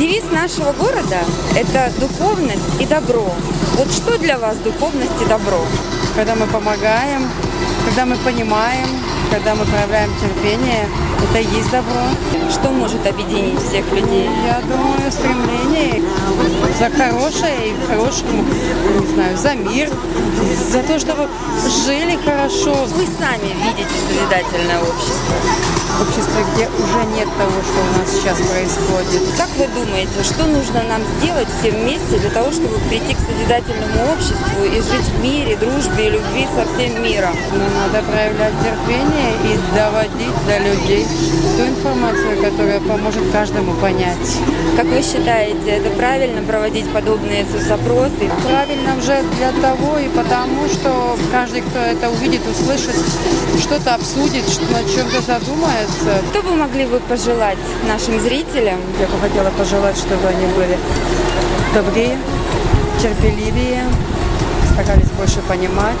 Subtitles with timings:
[0.00, 1.18] Девиз нашего города–
[1.54, 3.34] это духовность и добро.
[3.76, 5.60] Вот что для вас духовность и добро?
[6.14, 7.28] когда мы помогаем,
[7.86, 8.88] когда мы понимаем,
[9.30, 10.88] когда мы проявляем терпение,
[11.22, 12.02] это и есть добро.
[12.50, 14.28] Что может объединить всех людей?
[14.44, 16.02] Я думаю, стремление
[16.80, 18.42] за хорошее и хорошему,
[19.00, 19.90] не знаю, за мир,
[20.72, 21.28] за то, чтобы
[21.84, 22.72] жили хорошо.
[22.96, 25.34] Вы сами видите созидательное общество.
[26.00, 29.20] Общество, где уже нет того, что у нас сейчас происходит.
[29.36, 34.12] Как вы думаете, что нужно нам сделать все вместе для того, чтобы прийти к созидательному
[34.14, 37.36] обществу и жить в мире, дружбе и любви со всем миром?
[37.52, 41.06] Но надо проявлять терпение и доводить до людей
[41.56, 44.38] ту информацию, которая поможет каждому понять.
[44.76, 48.30] Как вы считаете, это правильно проводить подобные соцопросы?
[48.48, 52.94] Правильно уже для того и потому, что каждый, кто это увидит, услышит,
[53.60, 56.22] что-то обсудит, что- над чем-то задумается.
[56.30, 58.78] Что бы могли вы пожелать нашим зрителям?
[59.00, 60.78] Я бы хотела пожелать, чтобы они были
[61.74, 62.18] добрее,
[63.00, 63.84] терпеливее,
[64.72, 65.96] старались больше понимать.